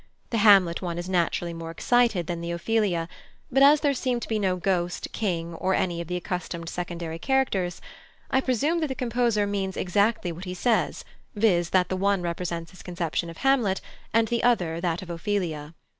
The 0.31 0.39
Hamlet 0.39 0.81
one 0.81 0.97
is 0.97 1.07
naturally 1.07 1.53
more 1.53 1.69
excited 1.69 2.25
than 2.25 2.41
the 2.41 2.49
Ophelia; 2.49 3.07
but 3.51 3.61
as 3.61 3.81
there 3.81 3.93
seem 3.93 4.19
to 4.21 4.27
be 4.27 4.39
no 4.39 4.55
Ghost, 4.55 5.07
King, 5.13 5.53
or 5.53 5.75
any 5.75 6.01
of 6.01 6.07
the 6.07 6.15
accustomed 6.15 6.69
secondary 6.69 7.19
characters, 7.19 7.79
I 8.31 8.41
presume 8.41 8.79
that 8.79 8.87
the 8.87 8.95
composer 8.95 9.45
means 9.45 9.77
exactly 9.77 10.31
what 10.31 10.45
he 10.45 10.55
says, 10.55 11.05
viz. 11.35 11.69
that 11.69 11.89
the 11.89 11.97
one 11.97 12.23
represents 12.23 12.71
his 12.71 12.81
conception 12.81 13.29
of 13.29 13.37
Hamlet, 13.37 13.79
and 14.11 14.27
the 14.27 14.41
other 14.41 14.81
that 14.81 15.03
of 15.03 15.11
Ophelia. 15.11 15.75